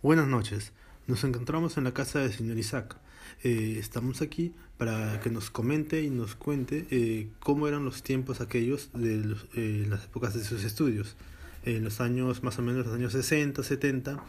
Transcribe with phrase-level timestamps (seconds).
[0.00, 0.70] Buenas noches.
[1.08, 2.96] Nos encontramos en la casa del señor Isaac.
[3.42, 8.40] Eh, estamos aquí para que nos comente y nos cuente eh, cómo eran los tiempos
[8.40, 11.16] aquellos de eh, las épocas de sus estudios,
[11.64, 14.22] en los años más o menos los años 60, 70,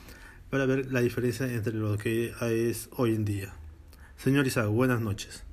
[0.50, 3.54] para ver la diferencia entre lo que es hoy en día.
[4.18, 5.44] Señor Isaac, buenas noches.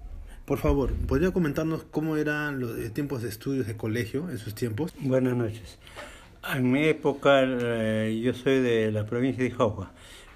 [0.46, 4.55] Por favor, ¿podría comentarnos cómo eran los eh, tiempos de estudios de colegio en sus
[4.55, 4.95] tiempos?
[5.01, 5.77] Buenas noches.
[6.55, 9.91] En mi época, eh, yo soy de la provincia de Jauja.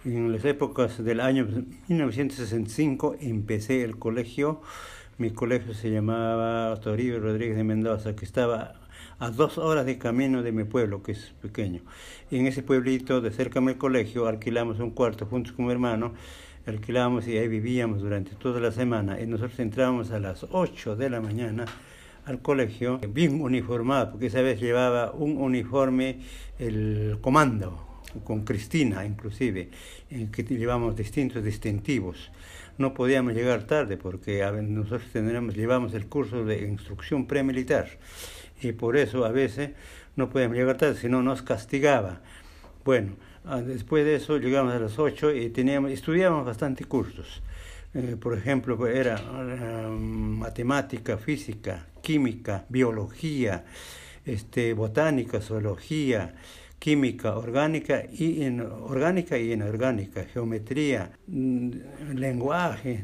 [0.04, 1.46] En las épocas del año
[1.88, 4.60] 1965 empecé el colegio.
[5.18, 8.74] Mi colegio se llamaba Toribio Rodríguez de Mendoza, que estaba
[9.20, 11.82] a dos horas de camino de mi pueblo, que es pequeño.
[12.30, 16.14] Y en ese pueblito, de cerca del colegio, alquilamos un cuarto juntos con mi hermano
[16.66, 21.10] alquilábamos y ahí vivíamos durante toda la semana y nosotros entrábamos a las 8 de
[21.10, 21.64] la mañana
[22.24, 26.20] al colegio bien uniformado, porque esa vez llevaba un uniforme
[26.58, 29.70] el comando, con Cristina inclusive,
[30.10, 32.30] en que llevamos distintos distintivos.
[32.78, 37.88] No podíamos llegar tarde porque nosotros tendríamos, llevamos el curso de instrucción premilitar
[38.62, 39.70] y por eso a veces
[40.16, 42.20] no podíamos llegar tarde, sino nos castigaba.
[42.84, 43.12] Bueno,
[43.44, 47.42] Ah, después de eso llegamos a las 8 y teníamos, estudiábamos bastante cursos.
[47.92, 49.18] Eh, por ejemplo, era
[49.90, 53.64] matemática, física, química, biología,
[54.24, 56.34] este, botánica, zoología,
[56.78, 61.70] química orgánica y orgánica y inorgánica, geometría, mm,
[62.14, 63.02] lenguaje,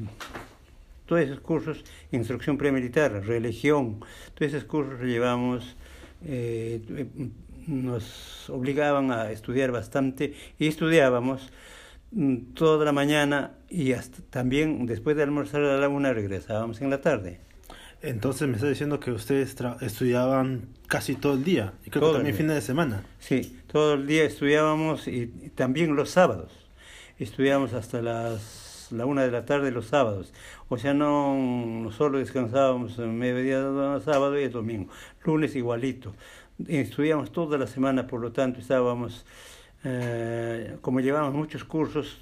[1.04, 4.00] todos esos cursos, instrucción premilitar, religión,
[4.34, 5.76] todos esos cursos llevamos
[6.24, 6.80] eh,
[7.66, 11.50] nos obligaban a estudiar bastante y estudiábamos
[12.54, 17.00] toda la mañana y hasta también después de almorzar a la una regresábamos en la
[17.00, 17.40] tarde.
[18.02, 22.36] Entonces me está diciendo que ustedes estudiaban casi todo el día y creo que también
[22.36, 23.04] fines de semana.
[23.18, 26.52] Sí, todo el día estudiábamos y, también los sábados.
[27.18, 30.32] Estudiábamos hasta las la una de la tarde los sábados.
[30.68, 33.58] O sea, no, no solo descansábamos mediodía
[34.04, 34.92] sábado y el domingo.
[35.24, 36.14] Lunes igualito
[36.66, 39.24] estudiamos toda la semana, por lo tanto estábamos,
[39.88, 42.18] eh, como llevamos muchos cursos,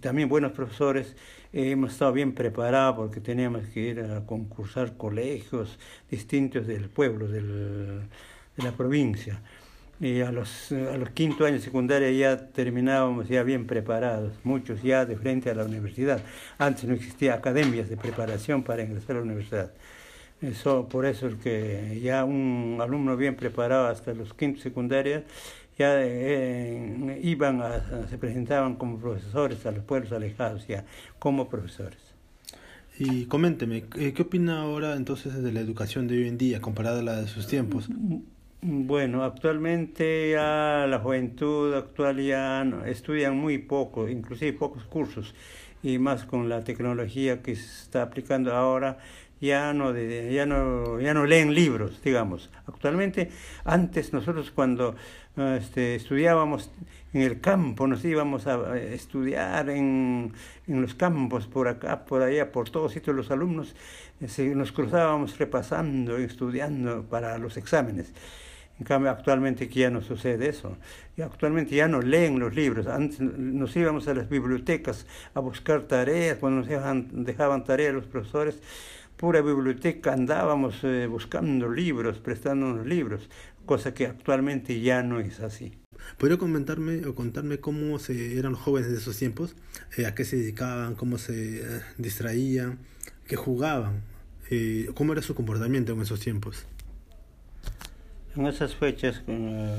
[0.00, 1.14] también buenos profesores,
[1.52, 5.78] hemos estado bien preparados porque teníamos que ir a concursar colegios
[6.10, 8.08] distintos del pueblo, del,
[8.56, 9.42] de la provincia.
[10.00, 15.04] Y a los, a los quinto años secundaria ya terminábamos ya bien preparados, muchos ya
[15.04, 16.22] de frente a la universidad.
[16.56, 19.72] Antes no existía academias de preparación para ingresar a la universidad.
[20.40, 25.22] Eso, por eso es que ya un alumno bien preparado hasta los quintos secundarios
[25.78, 30.84] ya eh, iban a, se presentaban como profesores a los pueblos alejados ya
[31.18, 32.14] como profesores.
[32.98, 37.00] Y coménteme, eh, ¿qué opina ahora entonces de la educación de hoy en día comparada
[37.00, 37.88] a la de sus tiempos?
[38.62, 45.34] Bueno, actualmente ya la juventud actual ya estudian muy poco, inclusive pocos cursos,
[45.82, 48.98] y más con la tecnología que se está aplicando ahora,
[49.40, 52.50] ya no, ya no, ya no leen libros, digamos.
[52.66, 53.30] Actualmente,
[53.64, 54.94] antes nosotros cuando
[55.36, 56.70] este, estudiábamos
[57.12, 60.32] en el campo, nos íbamos a estudiar en,
[60.66, 63.74] en, los campos, por acá, por allá, por todos sitios los alumnos,
[64.20, 68.12] eh, nos cruzábamos repasando, estudiando para los exámenes.
[68.78, 70.76] En cambio, actualmente ya no sucede eso.
[71.16, 72.88] Y actualmente ya no leen los libros.
[72.88, 78.06] Antes nos íbamos a las bibliotecas a buscar tareas, cuando nos dejaban, dejaban tareas los
[78.06, 78.60] profesores,
[79.24, 83.30] pura biblioteca andábamos eh, buscando libros, prestándonos libros,
[83.64, 85.72] cosa que actualmente ya no es así.
[86.18, 89.56] ¿Podría comentarme o contarme cómo se eran los jóvenes de esos tiempos?
[89.96, 90.94] Eh, ¿A qué se dedicaban?
[90.94, 92.80] ¿Cómo se eh, distraían?
[93.26, 94.02] ¿Qué jugaban?
[94.92, 96.66] ¿Cómo era su comportamiento en esos tiempos?
[98.36, 99.22] En esas fechas,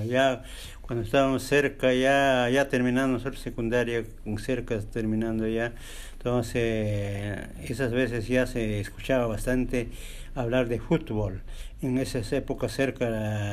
[0.08, 0.42] ya
[0.82, 4.06] cuando estábamos cerca, ya, ya terminando nosotros secundaria,
[4.40, 5.76] cerca terminando ya,
[6.26, 7.38] entonces
[7.70, 9.90] esas veces ya se escuchaba bastante
[10.34, 11.44] hablar de fútbol.
[11.84, 13.12] En esas épocas cerca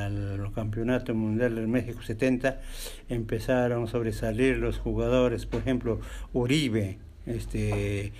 [0.08, 2.62] del Campeonato Mundial del México 70
[3.10, 6.00] empezaron a sobresalir los jugadores, por ejemplo,
[6.32, 6.96] Uribe,
[7.26, 8.14] este,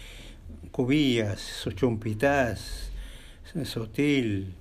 [0.71, 2.91] Cubillas, Sochumpitas,
[3.65, 4.53] Sotil,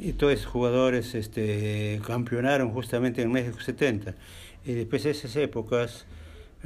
[0.00, 4.16] y todos esos jugadores este, campeonaron justamente en México 70.
[4.64, 6.06] Y después de esas épocas,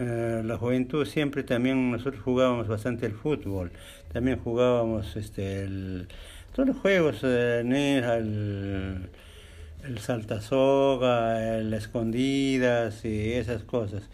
[0.00, 3.70] eh, la juventud siempre también nosotros jugábamos bastante el fútbol.
[4.12, 6.08] También jugábamos este, el,
[6.54, 9.10] todos los juegos, eh, el,
[9.84, 14.08] el saltasoga, el escondidas y esas cosas.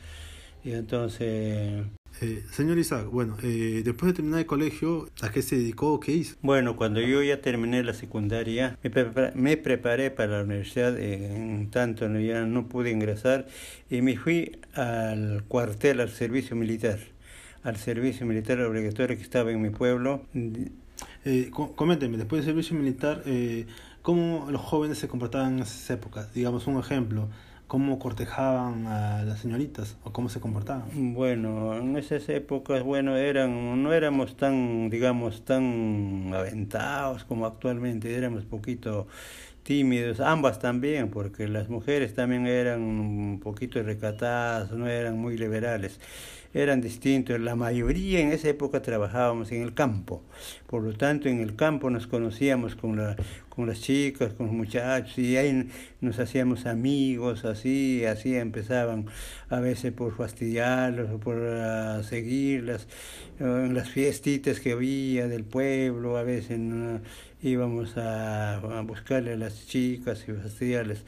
[0.65, 1.85] Y entonces...
[2.23, 6.01] Eh, señor Isaac, bueno, eh, después de terminar el colegio, ¿a qué se dedicó?
[6.01, 6.37] ¿Qué hizo?
[6.41, 8.79] Bueno, cuando yo ya terminé la secundaria,
[9.35, 13.47] me, preparé para la universidad, en tanto ya no pude ingresar,
[13.91, 16.99] y me fui al cuartel, al servicio militar,
[17.63, 20.23] al servicio militar obligatorio que estaba en mi pueblo.
[21.27, 23.67] Eh, coménteme, después del servicio militar, eh,
[24.01, 26.33] ¿cómo los jóvenes se comportaban en esas épocas?
[26.33, 27.29] Digamos un ejemplo
[27.67, 30.85] cómo cortejaban a las señoritas o cómo se comportaban.
[31.15, 38.45] Bueno, en esas épocas, bueno, eran, no éramos tan, digamos, tan aventados como actualmente, éramos
[38.45, 39.09] poquito
[39.63, 45.99] tímidos, ambas también, porque las mujeres también eran un poquito recatadas, no eran muy liberales
[46.63, 47.39] eran distintos.
[47.41, 50.23] La mayoría en esa época trabajábamos en el campo.
[50.67, 53.17] Por lo tanto, en el campo nos conocíamos con, la,
[53.57, 55.69] con las chicas, con los muchachos, y ahí
[56.03, 59.07] nos hacíamos amigos, así, así empezaban
[59.49, 62.87] a veces por fastidiarlos o por uh, seguirlas.
[63.41, 66.61] en las fiestitas que había del pueblo, a veces
[67.43, 71.05] íbamos a, a, buscarle a las chicas y fastidiarles.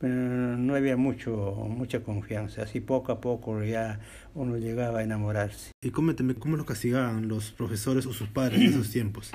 [0.00, 4.00] Pero no había mucho, mucha confianza, así poco a poco ya
[4.34, 5.70] uno llegaba a enamorarse.
[5.80, 9.30] Y coménteme, ¿cómo lo castigaban los profesores o sus padres en esos tiempos?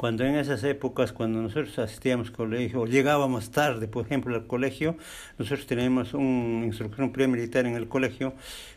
[0.00, 4.46] Cuando en esas épocas, cuando nosotros asistíamos al colegio, o llegábamos tarde, por ejemplo, al
[4.46, 4.96] colegio,
[5.36, 8.32] nosotros teníamos un instructor premilitar en el colegio,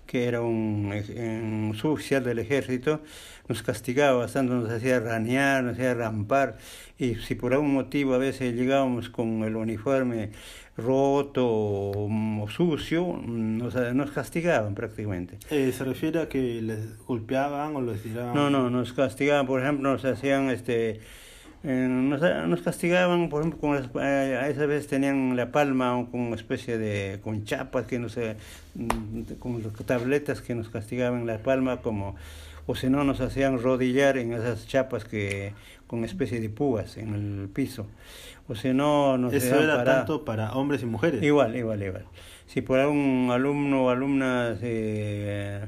[0.06, 3.00] que era un, un suboficial del ejército,
[3.48, 6.58] nos castigaba bastante, nos hacía ranear, nos hacía rampar,
[6.98, 10.32] y si por algún motivo a veces llegábamos con el uniforme
[10.78, 15.38] roto o, sucio, nos, nos, castigaban prácticamente.
[15.50, 18.34] Eh, ¿Se refiere a que les golpeaban o les tiraban?
[18.34, 21.00] No, no, nos castigaban, por ejemplo, nos hacían este...
[21.66, 26.06] Eh, nos, nos, castigaban, por ejemplo, con las, eh, a esa vez tenían la palma
[26.12, 28.36] con una especie de, con chapas que no sé,
[28.76, 32.18] mm, con tabletas que nos castigaban la palma como,
[32.66, 35.54] o si no nos hacían rodillar en esas chapas que,
[35.88, 37.88] con especie de púas en el piso
[38.48, 41.24] o si no, no Eso era tanto para hombres y mujeres.
[41.24, 42.06] Igual, igual, igual.
[42.46, 45.62] Si por algún alumno o alumna se,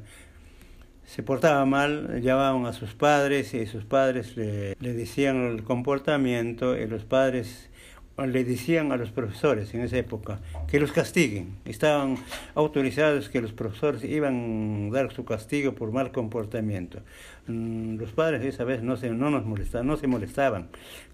[1.05, 6.77] se portaba mal, llamaban a sus padres y sus padres le, le decían el comportamiento
[6.77, 7.69] y los padres
[8.17, 11.57] le decían a los profesores en esa época que los castiguen.
[11.65, 12.17] Estaban
[12.53, 16.99] autorizados que los profesores iban a dar su castigo por mal comportamiento.
[17.47, 20.67] Mm, los padres esa vez no, se, no nos molestaban, no se molestaban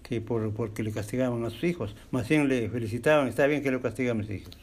[0.03, 3.71] que por, porque le castigaban a sus hijos, más bien le felicitaban, está bien que
[3.71, 4.55] lo castiguen a mis hijos.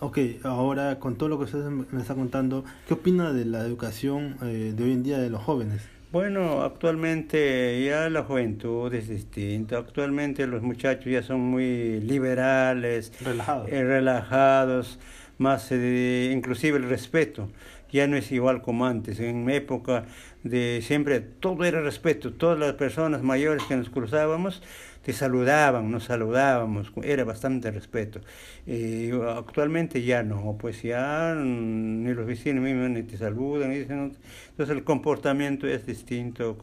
[0.00, 4.36] Ok, ahora con todo lo que usted me está contando, ¿qué opina de la educación
[4.42, 5.82] eh, de hoy en día de los jóvenes?
[6.12, 9.78] Bueno, actualmente ya la juventud es distinta.
[9.78, 14.98] Actualmente los muchachos ya son muy liberales, relajados, eh, relajados
[15.38, 17.48] más eh, inclusive el respeto.
[17.92, 19.20] Ya no es igual como antes.
[19.20, 20.06] En mi época
[20.42, 22.32] de siempre todo era respeto.
[22.32, 24.62] Todas las personas mayores que nos cruzábamos
[25.02, 28.20] te saludaban, nos saludábamos, era bastante respeto.
[28.66, 34.84] y actualmente ya no, pues ya ni los vecinos mismos ni te saludan, entonces el
[34.84, 36.56] comportamiento es distinto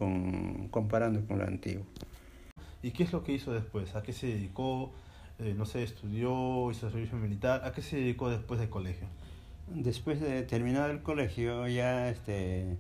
[0.72, 1.86] comparando con lo antiguo.
[2.82, 3.96] ¿Y qué es lo que hizo después?
[3.96, 4.94] ¿A qué se dedicó?
[5.40, 7.62] Eh, no sé, estudió, hizo servicio militar.
[7.66, 9.08] ¿A qué se dedicó después del colegio?
[9.74, 12.78] Después de terminar el colegio ya este,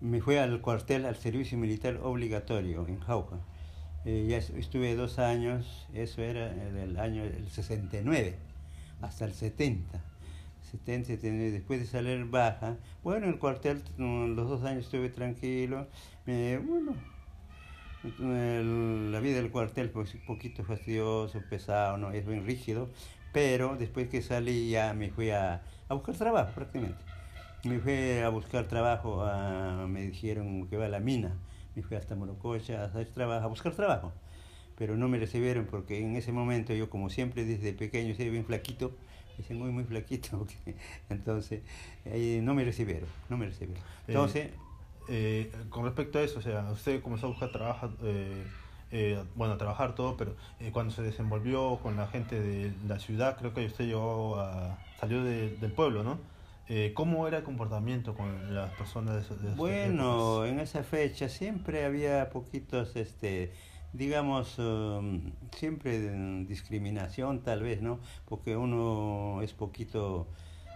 [0.00, 3.38] me fui al cuartel, al servicio militar obligatorio en Jauja.
[4.04, 8.36] Eh, ya estuve dos años, eso era del año el 69
[9.00, 10.02] hasta el 70.
[10.72, 15.86] 70, 70 después de salir baja, bueno, en el cuartel los dos años estuve tranquilo,
[16.24, 16.94] bueno,
[18.18, 22.88] la vida del cuartel pues un poquito fastidioso, pesado, no es bien rígido,
[23.32, 27.02] pero después que salí ya me fui a, a buscar trabajo prácticamente.
[27.64, 29.24] Me fui a buscar trabajo,
[29.88, 31.36] me dijeron que va a la mina
[31.74, 34.12] me fui hasta Morococha a hacer trabajo, a buscar trabajo.
[34.76, 38.44] Pero no me recibieron porque en ese momento yo, como siempre desde pequeño, soy bien
[38.44, 38.92] flaquito,
[39.38, 40.46] dicen muy, muy flaquito.
[41.10, 41.62] Entonces,
[42.42, 43.82] no me recibieron, no me recibieron.
[43.82, 44.50] Eh, Entonces...
[45.08, 47.90] Eh, con respecto a eso, o sea, usted comenzó a buscar trabajo,
[48.92, 50.36] eh, bueno, trabajar todo, pero
[50.72, 55.24] cuando se desenvolvió con la gente de la ciudad, creo que usted llegó a, salió
[55.24, 56.18] del pueblo, ¿no?
[56.68, 61.84] Eh, ¿Cómo era el comportamiento con las personas de, de Bueno, en esa fecha siempre
[61.84, 63.52] había poquitos, este,
[63.92, 65.98] digamos, um, siempre
[66.44, 67.98] discriminación tal vez, ¿no?
[68.26, 70.28] Porque uno es poquito,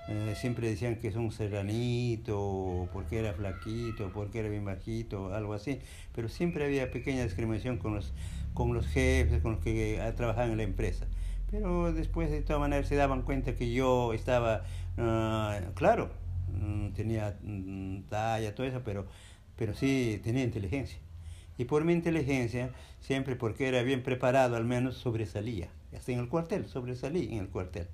[0.08, 5.54] eh, siempre decían que es un serranito, porque era flaquito, porque era bien bajito, algo
[5.54, 5.80] así,
[6.14, 8.12] pero siempre había pequeña discriminación con los,
[8.54, 11.06] con los jefes, con los que trabajaban en la empresa.
[11.50, 14.64] Pero después de todas maneras se daban cuenta que yo estaba,
[14.98, 16.10] ah, claro,
[16.52, 19.06] no tenía mm, talla, todo eso, pero,
[19.56, 20.98] pero sí tenía inteligencia.
[21.58, 22.70] Y por mi inteligencia,
[23.00, 25.68] siempre porque era bien preparado, al menos sobresalía.
[25.96, 27.88] Hasta en el cuartel, sobresalí en el cuartel.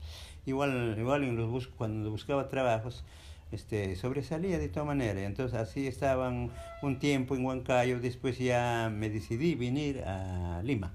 [0.44, 3.04] Igual, igual en los cuando buscaba trabajos,
[3.52, 5.22] este, sobresalía de todas maneras.
[5.22, 6.50] Entonces así estaban
[6.82, 10.94] un tiempo en Huancayo, después ya me decidí venir a Lima.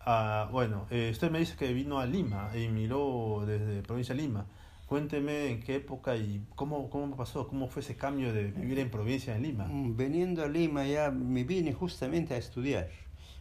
[0.00, 4.22] Ah, bueno, eh, usted me dice que vino a Lima y miró desde provincia de
[4.22, 4.46] Lima.
[4.86, 8.88] Cuénteme en qué época y cómo, cómo pasó, cómo fue ese cambio de vivir en
[8.88, 9.64] provincia de Lima.
[9.64, 12.88] Mm, veniendo a Lima ya me vine justamente a estudiar.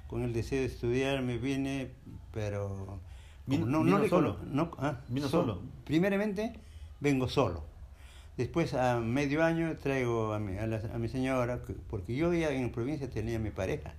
[0.07, 1.91] Con el deseo de estudiar me vine,
[2.31, 2.99] pero...
[3.47, 4.37] Vino, no, no solo.
[4.45, 5.61] No, ah, vino solo.
[5.83, 6.53] Primeramente
[6.99, 7.63] vengo solo.
[8.37, 13.09] Después a medio año traigo a mi, a, mi señora, porque yo ya en provincia
[13.09, 13.93] tenía mi pareja,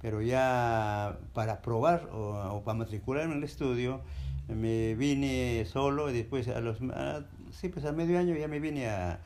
[0.00, 4.02] pero ya para probar o, para matricularme en el estudio
[4.46, 6.78] me vine solo y después a los
[7.50, 9.18] sí pues a medio año ya me vine a,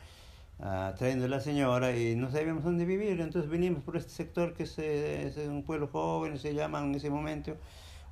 [0.97, 4.64] trayendo a la señora y no sabíamos dónde vivir entonces vinimos por este sector que
[4.64, 7.57] es, es un pueblo joven se llama en ese momento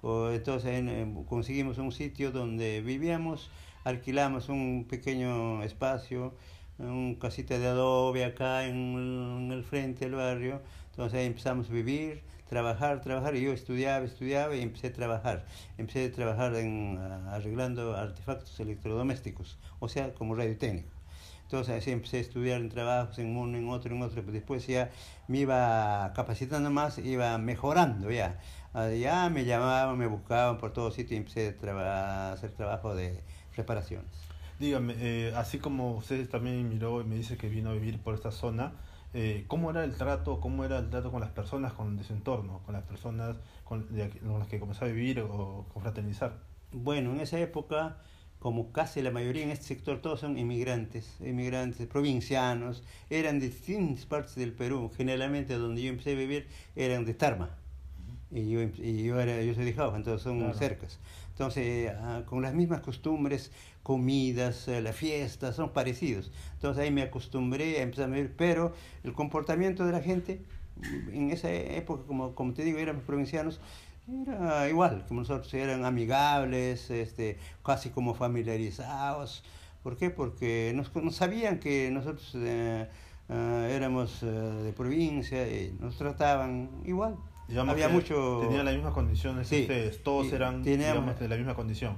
[0.03, 0.85] entonces
[1.29, 3.51] conseguimos un sitio donde vivíamos
[3.89, 6.35] alquilamos un pequeño espacio,
[6.79, 10.61] un casita de adobe acá en, el frente del barrio.
[10.91, 13.37] Entonces empezamos a vivir, trabajar, trabajar.
[13.37, 15.45] Y yo estudiaba, estudiaba y empecé a trabajar.
[15.79, 16.99] Empecé a trabajar en,
[17.31, 20.98] arreglando artefactos electrodomésticos, o sea, como radio técnico.
[21.51, 24.21] Entonces empecé a estudiar en trabajos, en uno, en otro, en otro.
[24.21, 24.91] Pero después ya
[25.29, 28.39] me iba capacitando más, iba mejorando ya.
[28.75, 33.23] Ah, ya me llamaban, me buscaban por todos sitios y empecé a hacer trabajo de
[33.57, 34.11] reparaciones.
[34.59, 38.15] Dígame, eh, así como usted también miró y me dice que vino a vivir por
[38.15, 38.75] esta zona,
[39.15, 42.61] eh, ¿cómo era el trato, cómo era el trato con las personas, con su entorno,
[42.67, 46.41] con las personas con, las que comenzó a vivir o confraternizar?
[46.73, 48.03] Bueno, en esa época,
[48.39, 54.07] como casi la mayoría en este sector, todos son inmigrantes, inmigrantes provincianos, eran de distintas
[54.07, 57.51] partes del Perú, generalmente donde yo empecé a vivir eran de Tarma.
[58.31, 60.99] Y yo, y yo, era, yo soy de Jauja, entonces son cercas.
[61.31, 63.53] Entonces, ah, con las mismas costumbres,
[63.83, 66.31] comidas, eh, las fiestas, son parecidos.
[66.55, 70.43] Entonces ahí me acostumbré a empezar a ver, pero el comportamiento de la gente,
[71.13, 73.61] en esa época, como, como te digo, éramos provincianos,
[74.23, 79.45] era igual, como nosotros eran amigables, este, casi como familiarizados.
[79.83, 80.11] ¿Por qué?
[80.11, 82.89] Porque nos, sabían que nosotros eh,
[83.29, 87.17] ah, éramos eh, de provincia y nos trataban igual
[87.57, 88.41] había mucho...
[88.43, 91.97] Tenían las mismas condiciones ustedes, todos eran digamos, de la misma condición.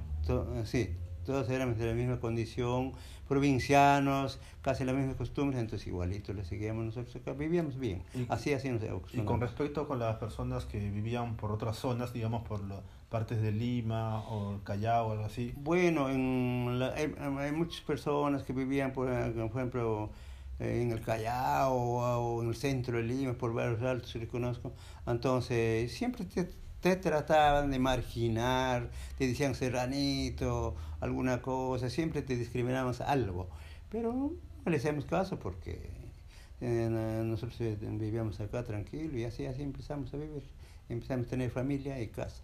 [0.63, 2.93] sí, todos éramos de la misma condición,
[3.27, 8.69] provincianos, casi las mismas costumbres, entonces igualito le seguíamos nosotros acá, vivíamos bien, así así
[8.69, 8.81] nos
[9.13, 13.41] Y con respecto con las personas que vivían por otras zonas, digamos por las partes
[13.41, 15.53] de Lima o Callao o algo así.
[15.57, 20.09] Bueno, en hay, hay, muchas personas que vivían, por, por ejemplo,
[20.59, 24.73] en el Callao o, en el centro de Lima, por barrios altos, si conozco.
[25.05, 26.49] Entonces, siempre te,
[26.81, 33.49] te, trataban de marginar, te decían serranito, alguna cosa, siempre te discriminaban algo.
[33.89, 34.31] Pero
[34.65, 35.89] no le hacemos caso porque
[36.59, 36.87] eh,
[37.23, 40.43] nosotros eh, vivíamos acá tranquilo y así, así empezamos a vivir.
[40.89, 42.43] Empezamos a tener familia y casa.